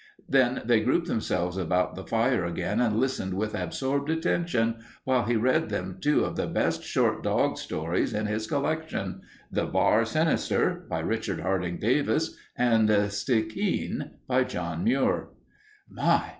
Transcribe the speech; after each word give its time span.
Then 0.27 0.63
they 0.65 0.79
grouped 0.79 1.05
themselves 1.07 1.57
about 1.57 1.93
the 1.93 2.03
fire 2.03 2.43
again 2.43 2.81
and 2.81 2.99
listened 2.99 3.35
with 3.35 3.53
absorbed 3.53 4.09
attention 4.09 4.77
while 5.03 5.25
he 5.25 5.35
read 5.35 5.69
them 5.69 5.97
two 6.01 6.25
of 6.25 6.35
the 6.35 6.47
best 6.47 6.83
short 6.83 7.21
dog 7.21 7.55
stories 7.59 8.11
in 8.11 8.25
his 8.25 8.47
collection 8.47 9.21
"The 9.51 9.67
Bar 9.67 10.05
Sinister," 10.05 10.85
by 10.89 11.01
Richard 11.01 11.41
Harding 11.41 11.77
Davis, 11.77 12.35
and 12.57 12.89
"Stikeen" 12.89 14.15
by 14.27 14.43
John 14.43 14.83
Muir. 14.83 15.33
"My! 15.87 16.29